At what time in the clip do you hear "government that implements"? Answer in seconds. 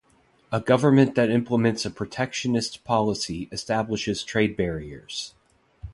0.59-1.85